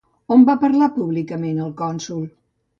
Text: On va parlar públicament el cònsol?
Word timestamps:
On 0.35 0.45
va 0.47 0.55
parlar 0.63 0.87
públicament 0.95 1.63
el 1.69 1.77
cònsol? 1.85 2.29